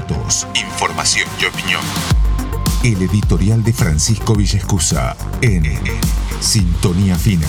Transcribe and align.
datos, 0.00 0.46
información 0.54 1.28
y 1.40 1.46
opinión. 1.46 1.80
El 2.84 3.02
editorial 3.02 3.64
de 3.64 3.72
Francisco 3.72 4.32
Villescusa 4.36 5.16
en 5.40 5.64
Sintonía 6.40 7.16
Fina. 7.16 7.48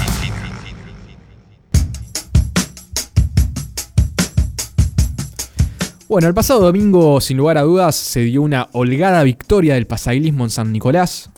Bueno, 6.07 6.27
el 6.27 6.33
pasado 6.33 6.61
domingo, 6.61 7.21
sin 7.21 7.37
lugar 7.37 7.59
a 7.59 7.61
dudas, 7.61 7.95
se 7.95 8.21
dio 8.21 8.41
una 8.41 8.69
holgada 8.71 9.21
victoria 9.21 9.75
del 9.75 9.85
pasaglismo 9.85 10.43
en 10.43 10.49
San 10.49 10.71
Nicolás. 10.71 11.29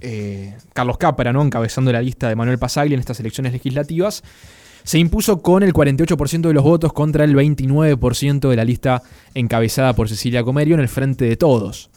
Eh, 0.00 0.56
Carlos 0.72 0.96
Cápara, 0.96 1.34
¿no? 1.34 1.42
encabezando 1.42 1.92
la 1.92 2.00
lista 2.00 2.30
de 2.30 2.36
Manuel 2.36 2.58
Pasagli 2.58 2.94
en 2.94 3.00
estas 3.00 3.20
elecciones 3.20 3.52
legislativas, 3.52 4.22
se 4.84 4.98
impuso 4.98 5.42
con 5.42 5.62
el 5.62 5.72
48% 5.72 6.48
de 6.48 6.54
los 6.54 6.64
votos 6.64 6.92
contra 6.92 7.24
el 7.24 7.34
29% 7.34 8.48
de 8.48 8.56
la 8.56 8.64
lista 8.64 9.02
encabezada 9.34 9.94
por 9.94 10.08
Cecilia 10.08 10.42
Comerio 10.42 10.74
en 10.74 10.80
el 10.80 10.88
frente 10.88 11.24
de 11.24 11.36
todos. 11.36 11.90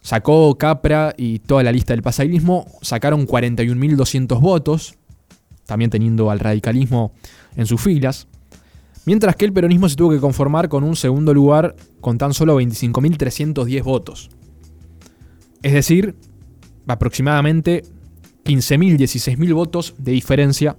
Sacó 0.00 0.56
Capra 0.56 1.14
y 1.16 1.40
toda 1.40 1.62
la 1.62 1.72
lista 1.72 1.92
del 1.92 2.02
pasaglismo, 2.02 2.66
sacaron 2.82 3.26
41.200 3.26 4.40
votos, 4.40 4.94
también 5.66 5.90
teniendo 5.90 6.30
al 6.30 6.40
radicalismo 6.40 7.12
en 7.56 7.66
sus 7.66 7.80
filas. 7.80 8.26
Mientras 9.04 9.36
que 9.36 9.44
el 9.44 9.52
peronismo 9.52 9.88
se 9.88 9.96
tuvo 9.96 10.10
que 10.10 10.20
conformar 10.20 10.68
con 10.68 10.84
un 10.84 10.96
segundo 10.96 11.34
lugar 11.34 11.76
con 12.00 12.18
tan 12.18 12.34
solo 12.34 12.60
25.310 12.60 13.82
votos. 13.82 14.30
Es 15.62 15.72
decir, 15.72 16.14
aproximadamente 16.86 17.82
15.000, 18.44 18.96
16.000 18.96 19.54
votos 19.54 19.94
de 19.98 20.12
diferencia 20.12 20.76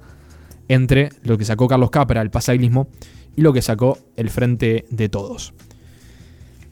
entre 0.70 1.09
lo 1.23 1.38
que 1.38 1.44
sacó 1.44 1.68
Carlos 1.68 1.90
Capra, 1.90 2.22
el 2.22 2.30
pasaglismo, 2.30 2.88
y 3.36 3.41
lo 3.41 3.52
que 3.52 3.62
sacó 3.62 3.98
el 4.16 4.30
Frente 4.30 4.86
de 4.90 5.09
Todos. 5.09 5.54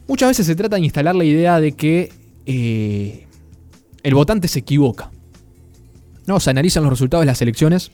Muchas 0.08 0.30
veces 0.30 0.46
se 0.46 0.56
trata 0.56 0.78
de 0.78 0.84
instalar 0.84 1.16
la 1.16 1.26
idea 1.26 1.60
de 1.60 1.73
que 1.73 2.14
eh, 2.46 3.28
el 4.03 4.16
votante 4.16 4.48
se 4.48 4.59
equivoca. 4.59 5.12
No, 6.25 6.40
se 6.40 6.50
analizan 6.50 6.84
los 6.84 6.92
resultados 6.92 7.23
de 7.23 7.28
las 7.28 7.42
elecciones 7.42 7.92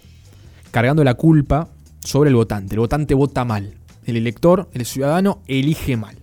cargando 0.72 1.04
la 1.04 1.16
culpa 1.16 1.70
sobre 2.00 2.30
el 2.30 2.36
votante. 2.36 2.76
El 2.76 2.80
votante 2.80 3.14
vota 3.14 3.46
mal. 3.46 3.76
El 4.06 4.18
elector, 4.18 4.70
el 4.74 4.86
ciudadano, 4.86 5.42
elige 5.48 5.98
mal. 5.98 6.18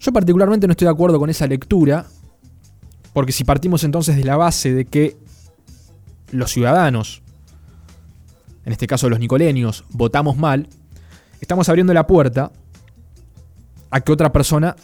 Yo 0.00 0.12
particularmente 0.12 0.66
no 0.66 0.72
estoy 0.72 0.86
de 0.86 0.92
acuerdo 0.92 1.18
con 1.18 1.30
esa 1.30 1.46
lectura, 1.46 2.06
porque 3.12 3.32
si 3.32 3.44
partimos 3.44 3.82
entonces 3.84 4.16
de 4.16 4.24
la 4.24 4.36
base 4.36 4.72
de 4.74 4.84
que 4.84 5.16
los 6.30 6.52
ciudadanos, 6.52 7.22
en 8.68 8.72
este 8.72 8.86
caso 8.86 9.08
los 9.08 9.18
nicolenios, 9.18 9.86
votamos 9.88 10.36
mal, 10.36 10.68
estamos 11.40 11.70
abriendo 11.70 11.94
la 11.94 12.06
puerta 12.06 12.52
a 13.90 14.00
que 14.02 14.12
otra 14.12 14.30
persona 14.30 14.76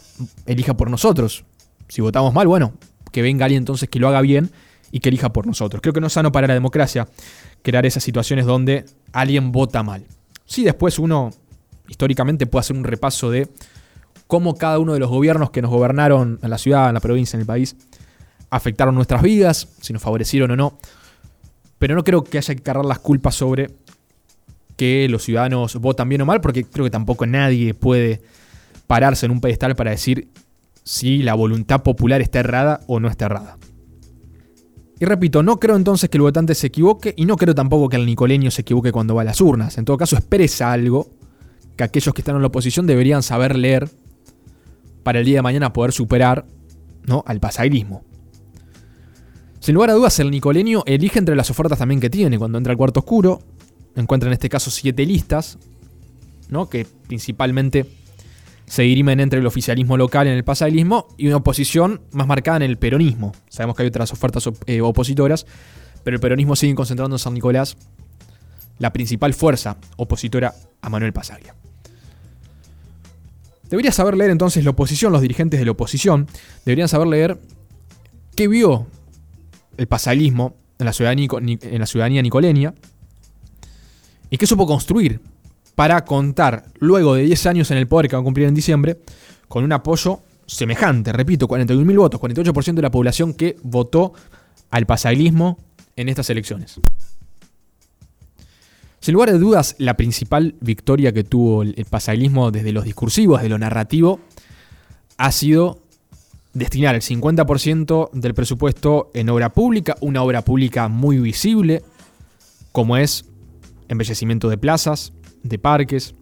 elija 0.47 0.75
por 0.75 0.89
nosotros. 0.89 1.45
Si 1.87 2.01
votamos 2.01 2.33
mal, 2.33 2.47
bueno, 2.47 2.73
que 3.11 3.21
venga 3.21 3.45
alguien 3.45 3.61
entonces 3.61 3.87
que 3.87 3.99
lo 3.99 4.07
haga 4.07 4.21
bien 4.21 4.49
y 4.91 5.01
que 5.01 5.09
elija 5.09 5.31
por 5.31 5.45
nosotros. 5.45 5.83
Creo 5.83 5.93
que 5.93 6.01
no 6.01 6.07
es 6.07 6.13
sano 6.13 6.31
para 6.31 6.47
la 6.47 6.55
democracia 6.55 7.07
crear 7.61 7.85
esas 7.85 8.01
situaciones 8.03 8.47
donde 8.47 8.85
alguien 9.13 9.51
vota 9.51 9.83
mal. 9.83 10.03
Sí, 10.47 10.63
después 10.63 10.97
uno 10.97 11.29
históricamente 11.87 12.47
puede 12.47 12.61
hacer 12.61 12.75
un 12.75 12.85
repaso 12.85 13.29
de 13.29 13.49
cómo 14.25 14.55
cada 14.55 14.79
uno 14.79 14.93
de 14.93 14.99
los 14.99 15.11
gobiernos 15.11 15.51
que 15.51 15.61
nos 15.61 15.69
gobernaron 15.69 16.39
en 16.41 16.49
la 16.49 16.57
ciudad, 16.57 16.87
en 16.87 16.95
la 16.95 17.01
provincia, 17.01 17.37
en 17.37 17.41
el 17.41 17.45
país, 17.45 17.75
afectaron 18.49 18.95
nuestras 18.95 19.21
vidas, 19.21 19.67
si 19.79 19.93
nos 19.93 20.01
favorecieron 20.01 20.49
o 20.49 20.55
no. 20.55 20.79
Pero 21.85 21.93
no 21.93 22.03
creo 22.03 22.23
que 22.23 22.39
haya 22.39 22.55
que 22.55 22.63
cargar 22.63 22.83
las 22.83 22.97
culpas 22.97 23.35
sobre 23.35 23.69
que 24.75 25.07
los 25.07 25.21
ciudadanos 25.21 25.75
votan 25.75 26.09
bien 26.09 26.19
o 26.21 26.25
mal, 26.25 26.41
porque 26.41 26.63
creo 26.63 26.83
que 26.83 26.89
tampoco 26.89 27.27
nadie 27.27 27.75
puede 27.75 28.23
pararse 28.87 29.27
en 29.27 29.31
un 29.31 29.39
pedestal 29.39 29.75
para 29.75 29.91
decir 29.91 30.29
si 30.83 31.19
la 31.21 31.35
voluntad 31.35 31.83
popular 31.83 32.23
está 32.23 32.39
errada 32.39 32.79
o 32.87 32.99
no 32.99 33.07
está 33.07 33.25
errada. 33.25 33.59
Y 34.99 35.05
repito, 35.05 35.43
no 35.43 35.59
creo 35.59 35.75
entonces 35.75 36.09
que 36.09 36.17
el 36.17 36.23
votante 36.23 36.55
se 36.55 36.65
equivoque 36.65 37.13
y 37.15 37.25
no 37.25 37.37
creo 37.37 37.53
tampoco 37.53 37.87
que 37.87 37.97
el 37.97 38.07
nicoleño 38.07 38.49
se 38.49 38.61
equivoque 38.63 38.91
cuando 38.91 39.13
va 39.13 39.21
a 39.21 39.25
las 39.25 39.39
urnas. 39.39 39.77
En 39.77 39.85
todo 39.85 39.97
caso, 39.97 40.15
expresa 40.15 40.71
algo 40.71 41.11
que 41.75 41.83
aquellos 41.83 42.15
que 42.15 42.21
están 42.21 42.35
en 42.35 42.41
la 42.41 42.47
oposición 42.47 42.87
deberían 42.87 43.21
saber 43.21 43.55
leer 43.55 43.91
para 45.03 45.19
el 45.19 45.25
día 45.25 45.35
de 45.35 45.41
mañana 45.43 45.71
poder 45.71 45.91
superar 45.91 46.47
¿no? 47.05 47.23
al 47.27 47.39
pasagrismo. 47.39 48.01
Sin 49.65 49.73
lugar 49.73 49.89
a 49.89 49.93
dudas, 49.93 50.19
el 50.19 50.29
nicoleño 50.29 50.83
elige 50.85 51.17
entre 51.17 51.35
las 51.35 51.49
ofertas 51.49 51.79
también 51.79 51.99
que 51.99 52.11
tiene. 52.11 52.37
Cuando 52.37 52.59
entra 52.59 52.69
al 52.69 52.77
cuarto 52.77 52.99
oscuro, 52.99 53.41
encuentra 53.95 54.29
en 54.29 54.33
este 54.33 54.47
caso 54.47 54.69
siete 54.69 55.07
listas, 55.07 55.57
¿no? 56.49 56.69
que 56.69 56.85
principalmente 57.07 57.87
se 58.67 58.83
dirimen 58.83 59.19
entre 59.19 59.39
el 59.39 59.47
oficialismo 59.47 59.97
local 59.97 60.27
en 60.27 60.33
el 60.33 60.43
pasaglismo 60.43 61.07
y 61.17 61.25
una 61.25 61.37
oposición 61.37 62.01
más 62.11 62.27
marcada 62.27 62.57
en 62.57 62.61
el 62.61 62.77
peronismo. 62.77 63.31
Sabemos 63.49 63.75
que 63.75 63.81
hay 63.81 63.87
otras 63.87 64.13
ofertas 64.13 64.47
eh, 64.67 64.81
opositoras, 64.81 65.47
pero 66.03 66.13
el 66.13 66.21
peronismo 66.21 66.55
sigue 66.55 66.75
concentrando 66.75 67.15
en 67.15 67.19
San 67.19 67.33
Nicolás 67.33 67.75
la 68.77 68.93
principal 68.93 69.33
fuerza 69.33 69.77
opositora 69.97 70.53
a 70.79 70.89
Manuel 70.91 71.11
Pasaglia. 71.11 71.55
Debería 73.67 73.91
saber 73.91 74.15
leer 74.15 74.29
entonces 74.29 74.63
la 74.63 74.69
oposición, 74.69 75.11
los 75.11 75.23
dirigentes 75.23 75.59
de 75.59 75.65
la 75.65 75.71
oposición, 75.71 76.27
deberían 76.65 76.87
saber 76.87 77.07
leer 77.07 77.39
qué 78.35 78.47
vio 78.47 78.85
el 79.77 79.87
pasaglismo 79.87 80.55
en 80.79 80.85
la 80.85 80.93
ciudadanía, 80.93 82.19
en 82.19 82.23
nicoleña 82.23 82.73
y 84.29 84.37
qué 84.37 84.47
supo 84.47 84.65
construir 84.65 85.21
para 85.75 86.05
contar, 86.05 86.65
luego 86.79 87.15
de 87.15 87.23
10 87.23 87.45
años 87.47 87.71
en 87.71 87.77
el 87.77 87.87
poder 87.87 88.09
que 88.09 88.15
va 88.15 88.21
a 88.21 88.23
cumplir 88.23 88.47
en 88.47 88.55
diciembre, 88.55 88.99
con 89.47 89.63
un 89.63 89.71
apoyo 89.73 90.21
semejante, 90.45 91.11
repito, 91.11 91.47
41.000 91.47 91.97
votos, 91.97 92.21
48% 92.21 92.73
de 92.73 92.81
la 92.81 92.91
población 92.91 93.33
que 93.33 93.57
votó 93.63 94.13
al 94.71 94.85
pasaglismo 94.85 95.57
en 95.95 96.09
estas 96.09 96.29
elecciones. 96.29 96.79
Sin 98.99 99.13
lugar 99.13 99.29
a 99.29 99.33
dudas, 99.33 99.75
la 99.77 99.95
principal 99.97 100.55
victoria 100.61 101.11
que 101.11 101.23
tuvo 101.23 101.61
el 101.63 101.85
pasaglismo 101.89 102.51
desde 102.51 102.71
los 102.71 102.85
discursivos, 102.85 103.39
desde 103.39 103.49
lo 103.49 103.59
narrativo, 103.59 104.19
ha 105.17 105.31
sido 105.31 105.84
destinar 106.55 106.95
el 106.95 107.01
50% 107.01 108.09
del 108.13 108.33
presupuesto 108.33 109.11
en 109.13 109.29
obra 109.29 109.51
pública, 109.53 109.95
una 109.99 110.23
obra 110.23 110.41
pública 110.41 110.87
muy 110.87 111.19
visible, 111.19 111.83
como 112.71 112.97
es 112.97 113.25
embellecimiento 113.89 114.49
de 114.49 114.57
plazas, 114.57 115.13
de 115.43 115.59
parques, 115.59 116.15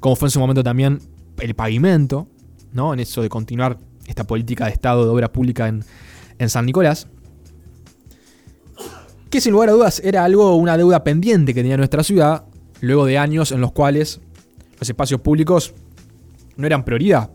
como 0.00 0.16
fue 0.16 0.26
en 0.26 0.32
su 0.32 0.40
momento 0.40 0.62
también 0.62 1.00
el 1.38 1.54
pavimento, 1.54 2.26
¿no? 2.72 2.92
En 2.92 3.00
eso 3.00 3.22
de 3.22 3.28
continuar 3.28 3.78
esta 4.06 4.24
política 4.24 4.66
de 4.66 4.72
Estado 4.72 5.04
de 5.04 5.10
obra 5.10 5.32
pública 5.32 5.68
en, 5.68 5.84
en 6.38 6.50
San 6.50 6.66
Nicolás. 6.66 7.06
Que 9.30 9.40
sin 9.40 9.52
lugar 9.52 9.68
a 9.68 9.72
dudas 9.72 10.00
era 10.04 10.24
algo, 10.24 10.56
una 10.56 10.76
deuda 10.76 11.04
pendiente 11.04 11.54
que 11.54 11.62
tenía 11.62 11.76
nuestra 11.76 12.02
ciudad, 12.02 12.46
luego 12.80 13.06
de 13.06 13.16
años 13.16 13.52
en 13.52 13.60
los 13.60 13.70
cuales 13.70 14.20
los 14.78 14.88
espacios 14.88 15.20
públicos 15.20 15.72
no 16.56 16.66
eran 16.66 16.84
prioridad. 16.84 17.30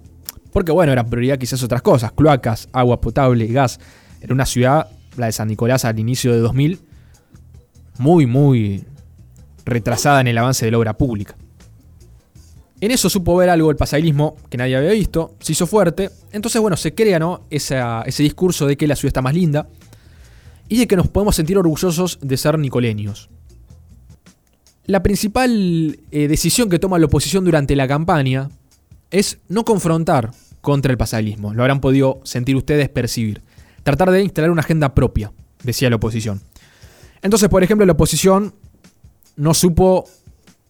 Porque 0.51 0.71
bueno, 0.71 0.91
eran 0.91 1.09
prioridad 1.09 1.37
quizás 1.37 1.63
otras 1.63 1.81
cosas, 1.81 2.11
cloacas, 2.11 2.67
agua 2.73 2.99
potable, 2.99 3.47
gas. 3.47 3.79
Era 4.21 4.33
una 4.33 4.45
ciudad, 4.45 4.87
la 5.17 5.27
de 5.27 5.31
San 5.31 5.47
Nicolás 5.47 5.85
al 5.85 5.97
inicio 5.99 6.31
de 6.33 6.39
2000, 6.39 6.79
muy, 7.97 8.25
muy 8.25 8.83
retrasada 9.65 10.21
en 10.21 10.27
el 10.27 10.37
avance 10.37 10.65
de 10.65 10.71
la 10.71 10.77
obra 10.77 10.97
pública. 10.97 11.35
En 12.81 12.89
eso 12.89 13.09
supo 13.09 13.35
ver 13.35 13.49
algo 13.49 13.69
el 13.69 13.77
pasailismo 13.77 14.35
que 14.49 14.57
nadie 14.57 14.75
había 14.75 14.91
visto, 14.91 15.35
se 15.39 15.51
hizo 15.51 15.67
fuerte, 15.67 16.09
entonces 16.31 16.59
bueno, 16.59 16.75
se 16.75 16.95
crea 16.95 17.19
¿no? 17.19 17.41
ese 17.51 18.23
discurso 18.23 18.65
de 18.65 18.75
que 18.75 18.87
la 18.87 18.95
ciudad 18.95 19.09
está 19.09 19.21
más 19.21 19.35
linda 19.35 19.67
y 20.67 20.79
de 20.79 20.87
que 20.87 20.95
nos 20.95 21.07
podemos 21.07 21.35
sentir 21.35 21.59
orgullosos 21.59 22.17
de 22.21 22.37
ser 22.37 22.57
nicoleños. 22.57 23.29
La 24.87 25.03
principal 25.03 25.99
eh, 26.09 26.27
decisión 26.27 26.69
que 26.69 26.79
toma 26.79 26.97
la 26.97 27.05
oposición 27.05 27.45
durante 27.45 27.75
la 27.75 27.87
campaña 27.87 28.49
es 29.11 29.39
no 29.49 29.63
confrontar 29.65 30.31
contra 30.61 30.91
el 30.91 30.97
pasailismo, 30.97 31.53
lo 31.53 31.63
habrán 31.63 31.81
podido 31.81 32.21
sentir 32.23 32.55
ustedes 32.55 32.89
percibir, 32.89 33.41
tratar 33.83 34.11
de 34.11 34.23
instalar 34.23 34.51
una 34.51 34.61
agenda 34.61 34.93
propia, 34.95 35.31
decía 35.63 35.89
la 35.89 35.97
oposición. 35.97 36.41
Entonces, 37.21 37.49
por 37.49 37.63
ejemplo, 37.63 37.85
la 37.85 37.93
oposición 37.93 38.53
no 39.35 39.53
supo 39.53 40.07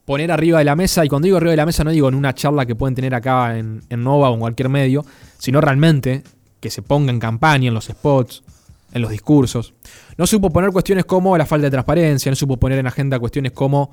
poner 0.06 0.32
arriba 0.32 0.60
de 0.60 0.66
la 0.66 0.76
mesa, 0.76 1.06
y 1.06 1.10
cuando 1.10 1.26
digo 1.26 1.38
arriba 1.38 1.52
de 1.52 1.58
la 1.58 1.66
mesa 1.66 1.84
no 1.84 1.92
digo 1.92 2.10
en 2.10 2.16
una 2.16 2.34
charla 2.34 2.66
que 2.66 2.76
pueden 2.76 2.96
tener 2.96 3.14
acá 3.14 3.58
en, 3.58 3.84
Nova 3.90 4.30
o 4.30 4.34
en 4.34 4.40
cualquier 4.40 4.70
medio, 4.70 5.06
sino 5.38 5.62
realmente 5.62 6.24
que 6.60 6.70
se 6.70 6.82
ponga 6.82 7.12
en 7.12 7.20
campaña, 7.20 7.68
en 7.68 7.74
los 7.74 7.86
spots, 7.86 8.44
en 8.92 9.02
los 9.02 9.12
discursos. 9.12 9.74
No 10.18 10.28
supo 10.28 10.50
poner 10.50 10.72
cuestiones 10.72 11.06
como 11.06 11.38
la 11.38 11.46
falta 11.46 11.66
de 11.66 11.72
transparencia, 11.72 12.32
no 12.32 12.36
supo 12.36 12.58
poner 12.58 12.80
en 12.80 12.88
agenda 12.88 13.20
cuestiones 13.20 13.52
como 13.52 13.92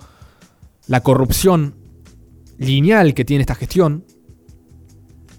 la 0.86 1.02
corrupción 1.02 1.74
lineal 2.58 3.14
que 3.14 3.24
tiene 3.24 3.42
esta 3.42 3.54
gestión, 3.54 4.04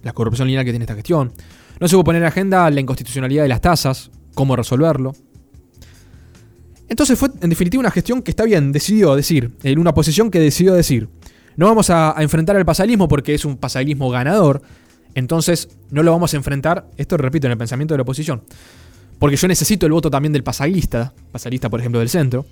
la 0.04 0.14
corrupción 0.14 0.48
lineal 0.48 0.66
que 0.66 0.72
tiene 0.72 0.84
esta 0.84 0.96
gestión. 0.96 1.32
No 1.80 1.88
supo 1.88 2.04
poner 2.04 2.22
en 2.22 2.28
agenda 2.28 2.70
la 2.70 2.80
inconstitucionalidad 2.80 3.44
de 3.44 3.50
las 3.50 3.62
tasas, 3.62 4.12
cómo 4.34 4.56
resolverlo. 4.56 5.14
Entonces 6.90 7.18
fue 7.20 7.30
en 7.42 7.50
definitiva 7.50 7.80
una 7.80 7.92
gestión 7.92 8.22
que 8.22 8.32
está 8.32 8.44
bien, 8.44 8.72
decidió 8.72 9.16
decir, 9.16 9.52
en 9.64 9.80
una 9.80 9.94
posición 9.94 10.32
que 10.32 10.40
decidió 10.40 10.74
decir, 10.74 11.08
no 11.56 11.68
vamos 11.68 11.90
a, 11.90 12.16
enfrentar 12.18 12.56
al 12.56 12.66
pasalismo 12.66 13.08
porque 13.08 13.36
es 13.36 13.46
un 13.46 13.58
pasalismo 13.58 14.10
ganador, 14.10 14.62
entonces 15.14 15.70
no 15.92 16.02
lo 16.04 16.12
vamos 16.12 16.34
a 16.34 16.38
enfrentar, 16.38 16.88
esto 16.98 17.16
repito, 17.18 17.48
en 17.48 17.52
el 17.52 17.58
pensamiento 17.58 17.94
de 17.94 18.00
la 18.00 18.04
oposición, 18.04 18.42
porque 19.20 19.36
yo 19.36 19.48
necesito 19.48 19.86
el 19.86 19.92
voto 19.92 20.10
también 20.10 20.34
del 20.34 20.44
pasaguista, 20.44 21.14
pasaguista 21.32 21.70
por 21.70 21.80
ejemplo 21.80 22.00
del 22.00 22.10
centro, 22.10 22.46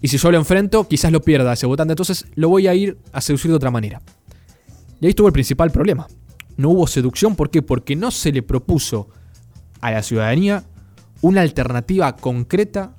y 0.00 0.08
si 0.08 0.16
yo 0.16 0.30
lo 0.30 0.38
enfrento, 0.38 0.86
quizás 0.86 1.10
lo 1.10 1.20
pierda 1.20 1.52
ese 1.52 1.66
votante, 1.66 1.92
entonces 1.92 2.26
lo 2.34 2.48
voy 2.48 2.68
a 2.68 2.74
ir 2.74 2.98
a 3.12 3.20
seducir 3.20 3.50
de 3.50 3.56
otra 3.56 3.70
manera. 3.70 4.00
Y 5.00 5.06
ahí 5.06 5.10
estuvo 5.10 5.26
el 5.26 5.32
principal 5.32 5.70
problema. 5.70 6.06
No 6.60 6.68
hubo 6.68 6.86
seducción, 6.86 7.36
¿por 7.36 7.48
qué? 7.48 7.62
Porque 7.62 7.96
no 7.96 8.10
se 8.10 8.32
le 8.32 8.42
propuso 8.42 9.08
a 9.80 9.92
la 9.92 10.02
ciudadanía 10.02 10.62
una 11.22 11.40
alternativa 11.40 12.14
concreta 12.16 12.94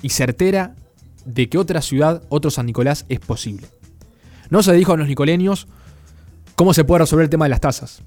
y 0.00 0.08
certera 0.08 0.76
de 1.26 1.50
que 1.50 1.58
otra 1.58 1.82
ciudad, 1.82 2.22
otro 2.30 2.50
San 2.50 2.64
Nicolás, 2.64 3.04
es 3.10 3.20
posible. 3.20 3.66
No 4.48 4.62
se 4.62 4.72
dijo 4.72 4.94
a 4.94 4.96
los 4.96 5.08
nicoleños 5.08 5.68
cómo 6.56 6.72
se 6.72 6.84
puede 6.84 7.00
resolver 7.00 7.24
el 7.24 7.30
tema 7.30 7.44
de 7.44 7.50
las 7.50 7.60
tasas. 7.60 8.00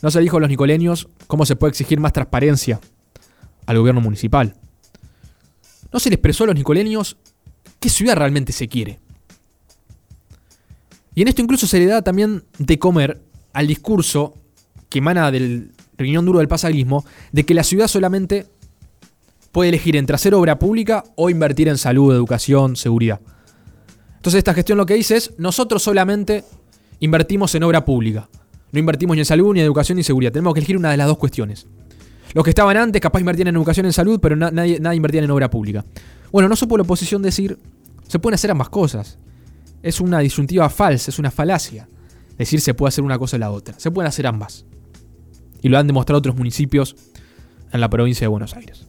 No 0.00 0.10
se 0.10 0.20
dijo 0.20 0.38
a 0.38 0.40
los 0.40 0.48
nicoleños 0.48 1.08
cómo 1.26 1.44
se 1.44 1.54
puede 1.54 1.72
exigir 1.72 2.00
más 2.00 2.14
transparencia 2.14 2.80
al 3.66 3.78
gobierno 3.78 4.00
municipal. 4.00 4.56
No 5.92 6.00
se 6.00 6.08
le 6.08 6.14
expresó 6.14 6.44
a 6.44 6.46
los 6.46 6.56
nicoleños 6.56 7.18
qué 7.80 7.90
ciudad 7.90 8.16
realmente 8.16 8.52
se 8.52 8.66
quiere. 8.66 8.98
Y 11.14 11.20
en 11.20 11.28
esto 11.28 11.42
incluso 11.42 11.66
se 11.66 11.78
le 11.78 11.84
da 11.84 12.00
también 12.00 12.44
de 12.58 12.78
comer 12.78 13.25
al 13.56 13.66
discurso 13.66 14.34
que 14.90 14.98
emana 14.98 15.30
del 15.30 15.72
riñón 15.96 16.26
duro 16.26 16.40
del 16.40 16.46
pasaglismo 16.46 17.06
de 17.32 17.46
que 17.46 17.54
la 17.54 17.64
ciudad 17.64 17.88
solamente 17.88 18.44
puede 19.50 19.70
elegir 19.70 19.96
entre 19.96 20.14
hacer 20.14 20.34
obra 20.34 20.58
pública 20.58 21.04
o 21.14 21.30
invertir 21.30 21.68
en 21.68 21.78
salud, 21.78 22.14
educación, 22.14 22.76
seguridad. 22.76 23.18
Entonces 24.16 24.38
esta 24.38 24.52
gestión 24.52 24.76
lo 24.76 24.84
que 24.84 24.92
dice 24.92 25.16
es, 25.16 25.32
nosotros 25.38 25.82
solamente 25.82 26.44
invertimos 27.00 27.54
en 27.54 27.62
obra 27.62 27.82
pública. 27.86 28.28
No 28.72 28.78
invertimos 28.78 29.16
ni 29.16 29.20
en 29.20 29.24
salud, 29.24 29.54
ni 29.54 29.60
en 29.60 29.64
educación, 29.64 29.96
ni 29.96 30.00
en 30.00 30.04
seguridad. 30.04 30.32
Tenemos 30.32 30.52
que 30.52 30.60
elegir 30.60 30.76
una 30.76 30.90
de 30.90 30.98
las 30.98 31.06
dos 31.06 31.16
cuestiones. 31.16 31.66
Los 32.34 32.44
que 32.44 32.50
estaban 32.50 32.76
antes 32.76 33.00
capaz 33.00 33.20
invertían 33.20 33.48
en 33.48 33.56
educación, 33.56 33.86
en 33.86 33.94
salud, 33.94 34.20
pero 34.20 34.36
nadie, 34.36 34.80
nadie 34.80 34.96
invertían 34.96 35.24
en 35.24 35.30
obra 35.30 35.48
pública. 35.48 35.82
Bueno, 36.30 36.46
no 36.50 36.56
supo 36.56 36.76
la 36.76 36.82
oposición 36.82 37.22
decir, 37.22 37.58
se 38.06 38.18
pueden 38.18 38.34
hacer 38.34 38.50
ambas 38.50 38.68
cosas. 38.68 39.16
Es 39.82 39.98
una 39.98 40.18
disyuntiva 40.18 40.68
falsa, 40.68 41.10
es 41.10 41.18
una 41.18 41.30
falacia. 41.30 41.88
Decir 42.38 42.60
se 42.60 42.74
puede 42.74 42.88
hacer 42.88 43.04
una 43.04 43.18
cosa 43.18 43.36
o 43.36 43.40
la 43.40 43.50
otra. 43.50 43.78
Se 43.78 43.90
pueden 43.90 44.08
hacer 44.08 44.26
ambas. 44.26 44.64
Y 45.62 45.68
lo 45.68 45.78
han 45.78 45.86
demostrado 45.86 46.18
otros 46.18 46.36
municipios 46.36 46.96
en 47.72 47.80
la 47.80 47.88
provincia 47.88 48.24
de 48.24 48.28
Buenos 48.28 48.54
Aires. 48.54 48.86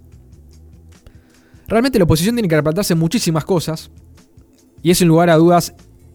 Realmente 1.67 1.97
la 1.97 2.05
oposición 2.05 2.35
tiene 2.35 2.47
que 2.47 2.55
replantearse 2.55 2.95
muchísimas 2.95 3.45
cosas. 3.45 3.89
Y 4.83 4.91
es 4.91 5.01
en 5.01 5.07
lugar 5.07 5.29
a 5.29 5.35
dudas 5.35 5.73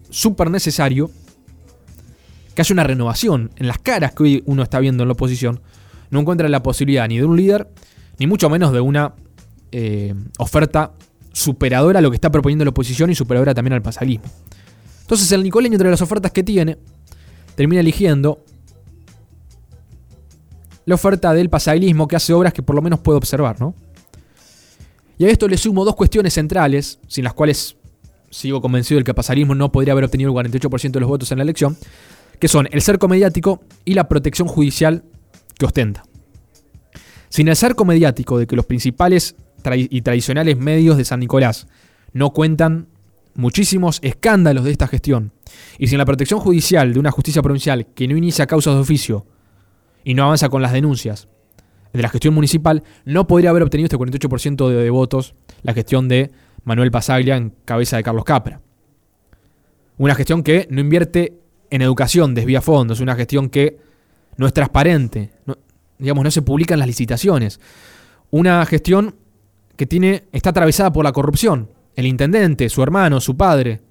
súper 0.09 0.49
necesario 0.49 1.11
que 2.55 2.61
haya 2.61 2.73
una 2.73 2.83
renovación 2.83 3.51
en 3.55 3.67
las 3.67 3.79
caras 3.79 4.13
que 4.13 4.23
hoy 4.23 4.43
uno 4.45 4.63
está 4.63 4.79
viendo 4.79 5.03
en 5.03 5.09
la 5.09 5.13
oposición. 5.13 5.61
No 6.11 6.19
encuentra 6.19 6.47
la 6.47 6.61
posibilidad 6.61 7.07
ni 7.07 7.17
de 7.17 7.25
un 7.25 7.35
líder, 7.35 7.67
ni 8.19 8.27
mucho 8.27 8.49
menos 8.49 8.71
de 8.71 8.79
una 8.79 9.15
eh, 9.71 10.13
oferta 10.37 10.93
superadora 11.31 11.99
a 11.99 12.01
lo 12.01 12.11
que 12.11 12.15
está 12.15 12.31
proponiendo 12.31 12.63
la 12.63 12.69
oposición 12.69 13.09
y 13.09 13.15
superadora 13.15 13.55
también 13.55 13.73
al 13.73 13.81
pasalismo. 13.81 14.25
Entonces 15.01 15.31
el 15.31 15.43
nicoleño, 15.43 15.73
entre 15.73 15.89
las 15.89 16.01
ofertas 16.01 16.31
que 16.31 16.43
tiene, 16.43 16.77
termina 17.55 17.81
eligiendo 17.81 18.43
la 20.85 20.95
oferta 20.95 21.33
del 21.33 21.49
pasaglismo 21.49 22.07
que 22.07 22.15
hace 22.15 22.33
obras 22.33 22.53
que 22.53 22.61
por 22.61 22.75
lo 22.75 22.81
menos 22.81 22.99
puede 22.99 23.17
observar, 23.17 23.59
¿no? 23.59 23.73
Y 25.17 25.25
a 25.25 25.29
esto 25.29 25.47
le 25.47 25.57
sumo 25.57 25.85
dos 25.85 25.95
cuestiones 25.95 26.33
centrales, 26.33 26.99
sin 27.07 27.23
las 27.23 27.33
cuales 27.33 27.77
sigo 28.29 28.61
convencido 28.61 28.97
del 28.97 29.05
que 29.05 29.11
el 29.11 29.15
pasalismo 29.15 29.55
no 29.55 29.71
podría 29.71 29.93
haber 29.93 30.05
obtenido 30.05 30.29
el 30.31 30.49
48% 30.49 30.91
de 30.91 30.99
los 30.99 31.09
votos 31.09 31.31
en 31.31 31.37
la 31.37 31.43
elección, 31.43 31.77
que 32.39 32.47
son 32.47 32.67
el 32.71 32.81
cerco 32.81 33.07
mediático 33.07 33.61
y 33.85 33.93
la 33.93 34.07
protección 34.09 34.47
judicial 34.47 35.03
que 35.57 35.65
ostenta. 35.65 36.03
Sin 37.29 37.47
el 37.47 37.55
cerco 37.55 37.85
mediático 37.85 38.37
de 38.37 38.47
que 38.47 38.55
los 38.55 38.65
principales 38.65 39.35
y 39.71 40.01
tradicionales 40.01 40.57
medios 40.57 40.97
de 40.97 41.05
San 41.05 41.19
Nicolás 41.19 41.67
no 42.11 42.31
cuentan 42.31 42.87
muchísimos 43.35 43.99
escándalos 44.01 44.63
de 44.63 44.71
esta 44.71 44.87
gestión, 44.87 45.31
y 45.77 45.87
sin 45.87 45.97
la 45.97 46.05
protección 46.05 46.39
judicial 46.39 46.93
de 46.93 46.99
una 46.99 47.11
justicia 47.11 47.41
provincial 47.41 47.87
que 47.93 48.07
no 48.07 48.17
inicia 48.17 48.47
causas 48.47 48.75
de 48.75 48.81
oficio 48.81 49.25
y 50.03 50.13
no 50.13 50.23
avanza 50.23 50.49
con 50.49 50.61
las 50.61 50.73
denuncias 50.73 51.27
de 51.93 52.01
la 52.01 52.09
gestión 52.09 52.33
municipal, 52.33 52.83
no 53.05 53.27
podría 53.27 53.51
haber 53.51 53.63
obtenido 53.63 53.85
este 53.85 53.97
48% 53.97 54.67
de, 54.67 54.89
votos 54.89 55.35
la 55.61 55.73
gestión 55.73 56.07
de 56.07 56.31
Manuel 56.63 56.91
Pasaglia 56.91 57.37
en 57.37 57.53
cabeza 57.65 57.97
de 57.97 58.03
Carlos 58.03 58.25
Capra. 58.25 58.61
Una 59.97 60.15
gestión 60.15 60.41
que 60.41 60.67
no 60.71 60.81
invierte 60.81 61.37
en 61.69 61.81
educación, 61.81 62.33
desvía 62.33 62.61
fondos, 62.61 62.99
una 62.99 63.15
gestión 63.15 63.49
que 63.49 63.77
no 64.37 64.47
es 64.47 64.53
transparente, 64.53 65.31
digamos, 65.99 66.23
no 66.23 66.31
se 66.31 66.41
publican 66.41 66.79
las 66.79 66.87
licitaciones. 66.87 67.59
Una 68.31 68.65
gestión 68.65 69.15
que 69.75 69.85
tiene, 69.85 70.25
está 70.31 70.49
atravesada 70.49 70.91
por 70.91 71.03
la 71.03 71.11
corrupción. 71.11 71.69
El 71.95 72.05
intendente, 72.05 72.69
su 72.69 72.81
hermano, 72.81 73.21
su 73.21 73.37
padre, 73.37 73.81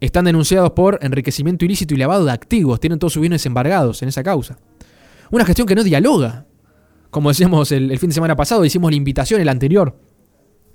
están 0.00 0.24
denunciados 0.24 0.72
por 0.72 0.98
enriquecimiento 1.02 1.64
ilícito 1.64 1.94
y 1.94 1.96
lavado 1.96 2.24
de 2.24 2.32
activos. 2.32 2.80
Tienen 2.80 2.98
todos 2.98 3.12
sus 3.12 3.20
bienes 3.20 3.46
embargados 3.46 4.02
en 4.02 4.08
esa 4.08 4.22
causa. 4.22 4.58
Una 5.30 5.44
gestión 5.44 5.66
que 5.66 5.74
no 5.74 5.84
dialoga. 5.84 6.46
Como 7.10 7.28
decíamos 7.28 7.72
el, 7.72 7.98
fin 7.98 8.10
de 8.10 8.14
semana 8.14 8.36
pasado, 8.36 8.64
hicimos 8.64 8.90
la 8.90 8.96
invitación, 8.96 9.40
el 9.40 9.48
anterior, 9.48 9.98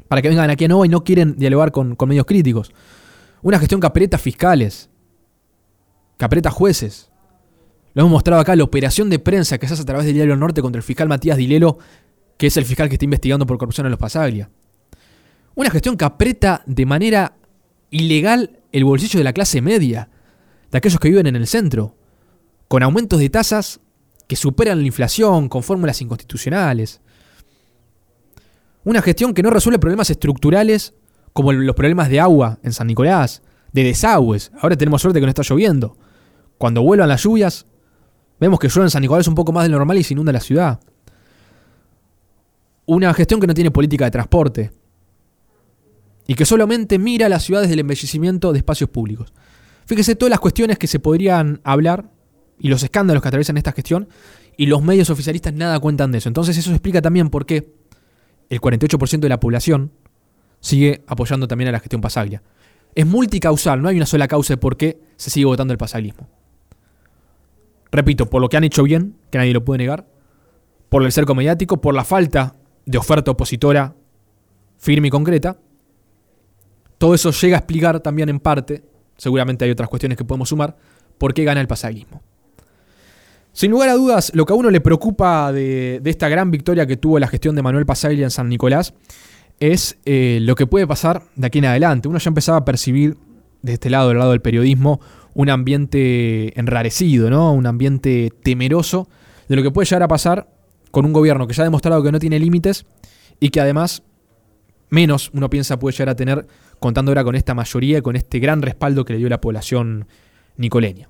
para 0.07 0.21
que 0.21 0.29
vengan 0.29 0.49
aquí 0.49 0.65
a 0.65 0.67
Nova 0.67 0.85
y 0.85 0.89
no 0.89 1.03
quieren 1.03 1.35
dialogar 1.35 1.71
con, 1.71 1.95
con 1.95 2.09
medios 2.09 2.25
críticos. 2.25 2.71
Una 3.41 3.59
gestión 3.59 3.81
que 3.81 3.87
aprieta 3.87 4.17
fiscales, 4.17 4.89
que 6.17 6.25
aprieta 6.25 6.49
jueces. 6.51 7.11
Lo 7.93 8.01
hemos 8.01 8.11
mostrado 8.11 8.41
acá, 8.41 8.55
la 8.55 8.63
operación 8.63 9.09
de 9.09 9.19
prensa 9.19 9.57
que 9.57 9.67
se 9.67 9.73
hace 9.73 9.83
a 9.83 9.85
través 9.85 10.05
del 10.05 10.13
Diario 10.13 10.35
Norte 10.35 10.61
contra 10.61 10.77
el 10.79 10.83
fiscal 10.83 11.07
Matías 11.07 11.37
Dilelo 11.37 11.79
que 12.37 12.47
es 12.47 12.57
el 12.57 12.65
fiscal 12.65 12.87
que 12.87 12.95
está 12.95 13.05
investigando 13.05 13.45
por 13.45 13.57
corrupción 13.57 13.87
en 13.87 13.91
los 13.91 13.99
Pasaglia. 13.99 14.49
Una 15.57 15.71
gestión 15.71 15.98
que 15.98 16.06
aprieta 16.06 16.62
de 16.68 16.86
manera 16.86 17.36
ilegal 17.89 18.59
el 18.71 18.86
bolsillo 18.86 19.19
de 19.19 19.24
la 19.24 19.33
clase 19.33 19.59
media, 19.59 20.07
de 20.69 20.77
aquellos 20.77 21.00
que 21.00 21.09
viven 21.09 21.25
en 21.25 21.36
el 21.36 21.48
centro, 21.48 21.95
con 22.68 22.83
aumentos 22.83 23.18
de 23.18 23.27
tasas 23.31 23.80
que 24.27 24.36
superan 24.36 24.81
la 24.81 24.86
inflación, 24.86 25.50
con 25.50 25.63
fórmulas 25.63 26.00
inconstitucionales. 26.00 27.01
Una 28.83 29.01
gestión 29.01 29.33
que 29.33 29.42
no 29.42 29.50
resuelve 29.50 29.80
problemas 29.80 30.12
estructurales 30.12 30.94
como 31.33 31.51
los 31.51 31.75
problemas 31.75 32.10
de 32.10 32.19
agua 32.19 32.60
en 32.62 32.71
San 32.71 32.86
Nicolás, 32.86 33.42
de 33.74 33.83
desagües. 33.83 34.51
Ahora 34.62 34.77
tenemos 34.77 35.01
suerte 35.01 35.19
que 35.19 35.25
no 35.25 35.30
está 35.31 35.42
lloviendo. 35.42 35.98
Cuando 36.60 36.83
vuelvan 36.83 37.10
las 37.10 37.24
lluvias, 37.24 37.65
vemos 38.39 38.60
que 38.60 38.68
llueve 38.68 38.86
en 38.86 38.92
San 38.92 39.01
Nicolás 39.01 39.27
un 39.27 39.33
poco 39.33 39.51
más 39.51 39.63
de 39.63 39.69
lo 39.69 39.79
normal 39.79 39.98
y 39.98 40.03
se 40.03 40.13
inunda 40.13 40.31
la 40.31 40.39
ciudad. 40.39 40.79
Una 42.86 43.12
gestión 43.15 43.39
que 43.39 43.48
no 43.48 43.55
tiene 43.55 43.72
política 43.72 44.05
de 44.05 44.12
transporte 44.12 44.72
y 46.27 46.36
que 46.36 46.46
solamente 46.46 47.00
mira 47.00 47.29
las 47.29 47.43
ciudades 47.43 47.69
del 47.69 47.79
embellecimiento 47.79 48.51
de 48.51 48.60
espacios 48.60 48.89
públicos. 48.89 49.34
Fíjese 49.86 50.15
todas 50.15 50.29
las 50.29 50.39
cuestiones 50.39 50.77
que 50.77 50.88
se 50.88 51.00
podrían 51.00 51.62
hablar 51.63 52.12
y 52.60 52.67
los 52.67 52.84
escándalos 52.84 53.22
que 53.22 53.29
atraviesan 53.29 53.57
esta 53.57 53.72
gestión 53.72 54.10
y 54.57 54.65
los 54.65 54.84
medios 54.84 55.10
oficialistas 55.10 55.53
nada 55.53 55.79
cuentan 55.79 56.12
de 56.12 56.17
eso. 56.17 56.27
Entonces 56.27 56.57
eso 56.57 56.72
explica 56.72 57.01
también 57.01 57.29
por 57.29 57.46
qué 57.46 57.74
el 58.50 58.60
48% 58.60 59.19
de 59.19 59.29
la 59.29 59.39
población 59.39 59.91
sigue 60.60 61.03
apoyando 61.07 61.48
también 61.48 61.69
a 61.69 61.72
la 61.72 61.79
gestión 61.79 62.01
pasaglia. 62.01 62.43
Es 62.93 63.05
multicausal, 63.05 63.81
no 63.81 63.89
hay 63.89 63.96
una 63.96 64.05
sola 64.05 64.27
causa 64.27 64.53
de 64.53 64.57
por 64.57 64.75
qué 64.75 65.00
se 65.15 65.29
sigue 65.29 65.46
votando 65.46 65.72
el 65.72 65.77
pasaglismo. 65.77 66.27
Repito, 67.91 68.29
por 68.29 68.41
lo 68.41 68.50
que 68.50 68.57
han 68.57 68.63
hecho 68.63 68.84
bien, 68.84 69.15
que 69.29 69.38
nadie 69.38 69.53
lo 69.53 69.63
puede 69.63 69.77
negar, 69.77 70.07
por 70.89 71.03
el 71.03 71.12
cerco 71.12 71.36
mediático, 71.36 71.79
por 71.79 71.96
la 71.96 72.03
falta 72.03 72.55
de 72.86 72.98
oferta 72.98 73.31
opositora 73.31 73.96
firme 74.77 75.07
y 75.07 75.12
concreta. 75.12 75.57
Todo 76.98 77.13
eso 77.13 77.32
llega 77.32 77.58
a 77.58 77.60
explicar 77.60 78.00
también 78.00 78.30
en 78.30 78.39
parte, 78.39 78.84
seguramente 79.18 79.66
hay 79.66 79.72
otras 79.72 79.89
cuestiones 79.89 80.18
que 80.18 80.25
podemos 80.25 80.50
sumar, 80.50 80.75
por 81.18 81.34
qué 81.34 81.44
gana 81.44 81.62
el 81.62 81.68
pasaglismo. 81.68 82.22
Sin 83.54 83.72
lugar 83.72 83.89
a 83.89 83.94
dudas, 83.94 84.32
lo 84.36 84.46
que 84.46 84.54
a 84.54 84.56
uno 84.56 84.70
le 84.70 84.82
preocupa 84.82 85.51
de, 85.51 86.00
esta 86.06 86.30
gran 86.30 86.51
victoria 86.51 86.86
que 86.86 86.96
tuvo 86.96 87.18
la 87.18 87.27
gestión 87.27 87.56
de 87.56 87.63
Manuel 87.63 87.88
Pasaglia 87.88 88.24
en 88.24 88.30
San 88.30 88.50
Nicolás 88.50 88.94
es 89.60 89.98
eh, 90.06 90.38
lo 90.42 90.54
que 90.54 90.68
puede 90.68 90.86
pasar 90.86 91.24
de 91.36 91.48
aquí 91.48 91.58
en 91.58 91.66
adelante. 91.66 92.08
Uno 92.08 92.20
ya 92.20 92.30
empezaba 92.30 92.60
a 92.60 92.66
percibir 92.66 93.18
de 93.63 93.74
este 93.74 93.89
lado, 93.89 94.10
del 94.10 94.20
lado 94.20 94.30
del 94.30 94.42
periodismo, 94.42 95.00
un 95.34 95.50
ambiente 95.50 96.60
enrarecido, 96.60 97.32
¿no? 97.32 97.51
un 97.51 97.66
ambiente 97.66 98.32
temeroso 98.44 99.10
de 99.48 99.56
lo 99.56 99.63
que 99.63 99.72
puede 99.72 99.86
llegar 99.86 100.04
a 100.04 100.08
pasar 100.08 100.48
con 100.92 101.06
un 101.06 101.13
gobierno 101.13 101.48
que 101.48 101.56
ya 101.56 101.63
ha 101.63 101.66
demostrado 101.66 102.04
que 102.04 102.12
no 102.12 102.20
tiene 102.20 102.39
límites 102.39 102.86
y 103.39 103.50
que 103.50 103.60
además 103.60 104.04
menos 104.89 105.29
uno 105.34 105.50
piensa 105.50 105.79
puede 105.79 105.94
llegar 105.94 106.10
a 106.10 106.15
tener 106.15 106.48
contando 106.79 107.12
ahora 107.12 107.24
con 107.24 107.36
esta 107.36 107.53
mayoría 107.53 107.98
y 108.00 108.01
con 108.01 108.15
este 108.15 108.39
gran 108.39 108.62
respaldo 108.62 109.06
que 109.06 109.13
le 109.13 109.20
dio 109.20 109.29
la 109.29 109.41
población 109.41 110.08
nicoleña. 110.58 111.10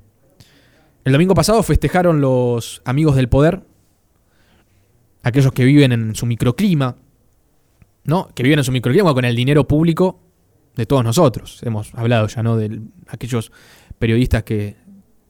El 1.04 1.14
domingo 1.14 1.34
pasado 1.34 1.64
festejaron 1.64 2.20
los 2.22 2.82
amigos 2.86 3.16
del 3.16 3.30
poder, 3.30 3.64
aquellos 5.24 5.52
que 5.54 5.64
viven 5.66 5.92
en 5.92 6.16
su 6.16 6.26
microclima, 6.26 6.98
¿no? 8.04 8.30
Que 8.34 8.44
viven 8.44 8.60
en 8.60 8.66
su 8.66 8.72
microclima 8.72 9.14
con 9.14 9.26
el 9.26 9.36
dinero 9.36 9.68
público 9.68 10.20
de 10.76 10.86
todos 10.86 11.04
nosotros. 11.04 11.62
Hemos 11.64 11.94
hablado 11.96 12.28
ya, 12.28 12.44
¿no? 12.44 12.58
De 12.58 12.82
aquellos 13.08 13.52
periodistas 14.00 14.44
que, 14.44 14.76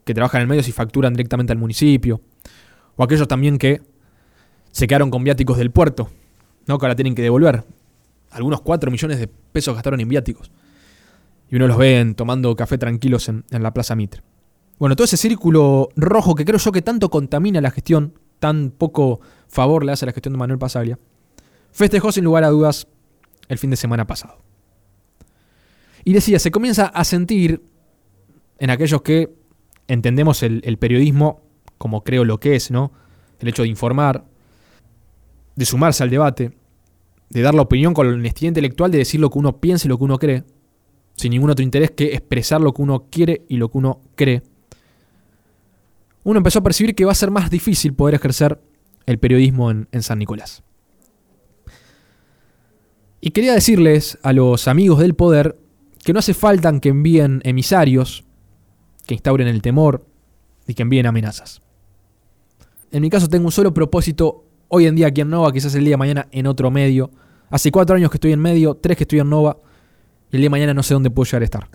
que 0.03 0.13
trabajan 0.13 0.41
en 0.41 0.47
medios 0.47 0.67
y 0.67 0.71
facturan 0.71 1.13
directamente 1.13 1.53
al 1.53 1.59
municipio, 1.59 2.21
o 2.95 3.03
aquellos 3.03 3.27
también 3.27 3.57
que 3.57 3.81
se 4.71 4.87
quedaron 4.87 5.11
con 5.11 5.23
viáticos 5.23 5.57
del 5.57 5.71
puerto, 5.71 6.09
¿no? 6.65 6.77
que 6.77 6.85
ahora 6.85 6.95
tienen 6.95 7.15
que 7.15 7.21
devolver. 7.21 7.63
Algunos 8.31 8.61
4 8.61 8.91
millones 8.91 9.19
de 9.19 9.27
pesos 9.27 9.73
gastaron 9.73 9.99
en 9.99 10.07
viáticos. 10.07 10.51
Y 11.49 11.55
uno 11.55 11.67
los 11.67 11.77
ve 11.77 12.13
tomando 12.15 12.55
café 12.55 12.77
tranquilos 12.77 13.29
en, 13.29 13.45
en 13.51 13.63
la 13.63 13.73
Plaza 13.73 13.95
Mitre. 13.95 14.21
Bueno, 14.79 14.95
todo 14.95 15.05
ese 15.05 15.17
círculo 15.17 15.89
rojo 15.95 16.35
que 16.35 16.45
creo 16.45 16.59
yo 16.59 16.71
que 16.71 16.81
tanto 16.81 17.09
contamina 17.09 17.61
la 17.61 17.71
gestión, 17.71 18.13
tan 18.39 18.69
poco 18.69 19.21
favor 19.47 19.83
le 19.83 19.91
hace 19.91 20.05
a 20.05 20.07
la 20.07 20.13
gestión 20.13 20.33
de 20.33 20.39
Manuel 20.39 20.59
Pasaglia, 20.59 20.99
festejó 21.71 22.11
sin 22.11 22.25
lugar 22.25 22.43
a 22.43 22.49
dudas 22.49 22.87
el 23.47 23.57
fin 23.57 23.69
de 23.69 23.77
semana 23.77 24.05
pasado. 24.05 24.39
Y 26.03 26.13
decía, 26.13 26.39
se 26.39 26.51
comienza 26.51 26.85
a 26.87 27.03
sentir 27.03 27.63
en 28.59 28.69
aquellos 28.69 29.01
que 29.01 29.33
entendemos 29.87 30.43
el 30.43 30.77
periodismo 30.77 31.47
como 31.77 32.03
creo 32.03 32.25
lo 32.25 32.39
que 32.39 32.55
es, 32.55 32.71
¿no? 32.71 32.91
El 33.39 33.47
hecho 33.49 33.61
de 33.61 33.69
informar, 33.69 34.25
de 35.55 35.65
sumarse 35.65 36.03
al 36.03 36.09
debate, 36.09 36.57
de 37.29 37.41
dar 37.41 37.55
la 37.55 37.61
opinión 37.61 37.93
con 37.93 38.07
la 38.07 38.13
honestidad 38.13 38.49
intelectual, 38.49 38.91
de 38.91 38.99
decir 38.99 39.19
lo 39.19 39.29
que 39.29 39.39
uno 39.39 39.59
piensa 39.59 39.87
y 39.87 39.89
lo 39.89 39.97
que 39.97 40.03
uno 40.03 40.17
cree, 40.17 40.43
sin 41.15 41.31
ningún 41.31 41.49
otro 41.49 41.63
interés 41.63 41.91
que 41.91 42.13
expresar 42.13 42.61
lo 42.61 42.73
que 42.73 42.81
uno 42.81 43.07
quiere 43.09 43.45
y 43.49 43.57
lo 43.57 43.69
que 43.69 43.77
uno 43.77 44.01
cree. 44.15 44.43
Uno 46.23 46.37
empezó 46.37 46.59
a 46.59 46.63
percibir 46.63 46.95
que 46.95 47.05
va 47.05 47.11
a 47.11 47.15
ser 47.15 47.31
más 47.31 47.49
difícil 47.49 47.93
poder 47.93 48.15
ejercer 48.15 48.61
el 49.05 49.17
periodismo 49.17 49.71
en, 49.71 49.87
en 49.91 50.03
San 50.03 50.19
Nicolás. 50.19 50.63
Y 53.19 53.31
quería 53.31 53.53
decirles 53.53 54.17
a 54.23 54.33
los 54.33 54.67
amigos 54.67 54.99
del 54.99 55.15
poder 55.15 55.57
que 56.03 56.13
no 56.13 56.19
hace 56.19 56.33
falta 56.33 56.79
que 56.79 56.89
envíen 56.89 57.41
emisarios, 57.43 58.23
que 59.05 59.15
instauren 59.15 59.47
el 59.47 59.61
temor 59.61 60.05
y 60.67 60.73
que 60.73 60.83
envíen 60.83 61.07
amenazas. 61.07 61.61
En 62.91 63.01
mi 63.01 63.09
caso 63.09 63.27
tengo 63.27 63.45
un 63.45 63.51
solo 63.51 63.73
propósito 63.73 64.46
hoy 64.69 64.85
en 64.85 64.95
día 64.95 65.07
aquí 65.07 65.21
en 65.21 65.29
Nova, 65.29 65.51
quizás 65.51 65.73
el 65.75 65.83
día 65.83 65.91
de 65.91 65.97
mañana 65.97 66.27
en 66.31 66.47
otro 66.47 66.71
medio. 66.71 67.11
Hace 67.49 67.71
cuatro 67.71 67.95
años 67.95 68.09
que 68.09 68.17
estoy 68.17 68.33
en 68.33 68.39
medio, 68.39 68.75
tres 68.75 68.97
que 68.97 69.03
estoy 69.03 69.19
en 69.19 69.29
Nova, 69.29 69.57
y 70.31 70.35
el 70.35 70.41
día 70.41 70.45
de 70.47 70.51
mañana 70.51 70.73
no 70.73 70.83
sé 70.83 70.93
dónde 70.93 71.09
puedo 71.09 71.25
llegar 71.25 71.41
a 71.41 71.45
estar. 71.45 71.69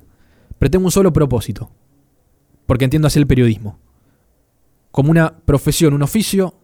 Pero 0.58 0.70
tengo 0.70 0.84
un 0.84 0.90
solo 0.90 1.12
propósito, 1.12 1.70
porque 2.66 2.84
entiendo 2.84 3.08
así 3.08 3.18
el 3.18 3.26
periodismo, 3.26 3.78
como 4.90 5.11
una 5.11 5.34
profesión, 5.44 5.94
un 5.94 6.02
oficio 6.02 6.54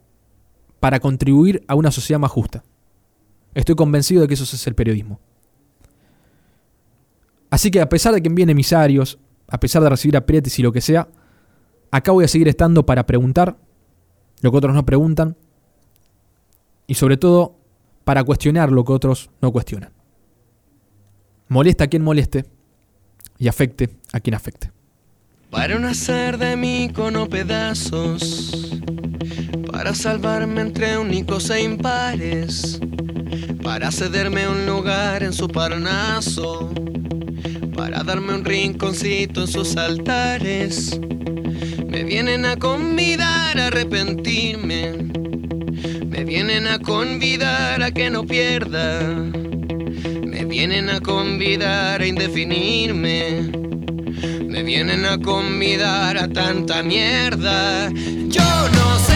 para 0.80 1.00
contribuir 1.00 1.64
a 1.66 1.74
una 1.74 1.90
sociedad 1.90 2.20
más 2.20 2.30
justa. 2.30 2.62
Estoy 3.54 3.74
convencido 3.74 4.22
de 4.22 4.28
que 4.28 4.34
eso 4.34 4.44
es 4.44 4.66
el 4.66 4.74
periodismo. 4.74 5.20
Así 7.50 7.70
que 7.70 7.80
a 7.80 7.88
pesar 7.88 8.14
de 8.14 8.20
que 8.20 8.28
envíen 8.28 8.50
emisarios, 8.50 9.18
a 9.48 9.58
pesar 9.58 9.82
de 9.82 9.88
recibir 9.88 10.16
aprietes 10.16 10.58
y 10.58 10.62
lo 10.62 10.70
que 10.70 10.82
sea, 10.82 11.08
acá 11.90 12.12
voy 12.12 12.24
a 12.24 12.28
seguir 12.28 12.46
estando 12.46 12.84
para 12.84 13.06
preguntar 13.06 13.56
lo 14.42 14.50
que 14.50 14.56
otros 14.56 14.74
no 14.74 14.84
preguntan 14.84 15.36
y 16.88 16.94
sobre 16.94 17.16
todo 17.16 17.54
para 18.02 18.24
cuestionar 18.24 18.72
lo 18.72 18.84
que 18.84 18.92
otros 18.92 19.30
no 19.40 19.52
cuestionan. 19.52 19.92
Molesta 21.46 21.84
a 21.84 21.86
quien 21.86 22.02
moleste 22.02 22.46
y 23.38 23.46
afecte 23.46 23.90
a 24.12 24.18
quien 24.18 24.34
afecte. 24.34 24.72
Para 25.50 25.78
no 25.78 25.88
hacer 25.88 26.38
de 26.38 26.56
mí 26.56 26.90
cono 26.92 27.28
pedazos, 27.28 28.80
para 29.70 29.94
salvarme 29.94 30.62
entre 30.62 30.98
únicos 30.98 31.48
e 31.50 31.62
impares, 31.62 32.80
para 33.62 33.90
cederme 33.90 34.48
un 34.48 34.66
lugar 34.66 35.22
en 35.22 35.32
su 35.32 35.48
parnaso, 35.48 36.70
para 37.76 38.02
darme 38.02 38.34
un 38.34 38.44
rinconcito 38.44 39.42
en 39.42 39.48
sus 39.48 39.76
altares. 39.76 40.98
Me 41.86 42.04
vienen 42.04 42.44
a 42.44 42.56
convidar 42.56 43.58
a 43.58 43.66
arrepentirme, 43.68 45.27
me 46.18 46.24
vienen 46.24 46.66
a 46.66 46.80
convidar 46.80 47.80
a 47.80 47.92
que 47.92 48.10
no 48.10 48.24
pierda, 48.24 49.00
me 49.00 50.44
vienen 50.46 50.90
a 50.90 50.98
convidar 50.98 52.02
a 52.02 52.06
indefinirme. 52.06 53.52
Me 54.48 54.64
vienen 54.64 55.06
a 55.06 55.16
convidar 55.18 56.18
a 56.18 56.26
tanta 56.26 56.82
mierda. 56.82 57.88
Yo 58.26 58.68
no 58.72 58.98
sé 58.98 59.07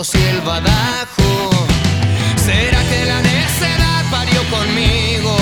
ojos 0.00 0.14
el 0.14 0.40
badajo. 0.40 1.50
¿Será 2.36 2.82
que 2.88 3.04
la 3.04 3.20
necedad 3.20 4.02
parió 4.10 4.42
conmigo? 4.48 5.36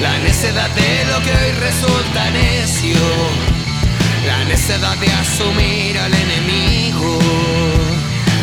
La 0.00 0.18
necedad 0.18 0.68
de 0.70 1.04
lo 1.10 1.22
que 1.22 1.30
hoy 1.30 1.52
resulta 1.60 2.30
necio. 2.30 2.98
La 4.26 4.44
necedad 4.46 4.96
de 4.96 5.12
asumir 5.12 5.98
al 5.98 6.12
enemigo. 6.12 7.18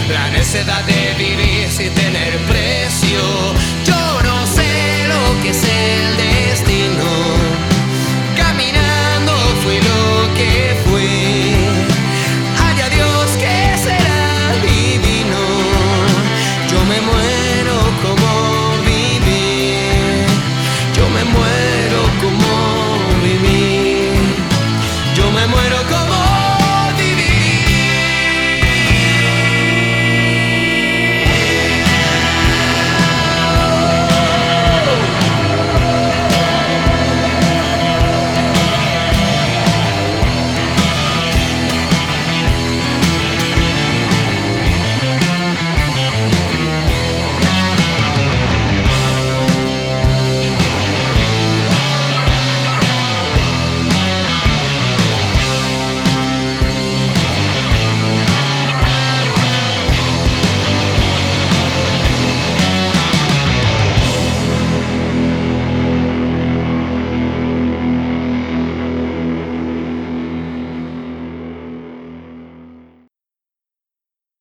La 0.09 0.29
necedad 0.29 0.83
de 0.85 1.13
vivir 1.17 1.69
sin 1.69 1.93
tener 1.93 2.37
precio. 2.47 3.19
Yo 3.85 4.21
no 4.23 4.47
sé 4.47 5.07
lo 5.07 5.41
que 5.41 5.49
es 5.49 5.63
el 5.63 6.17
destino. 6.17 7.46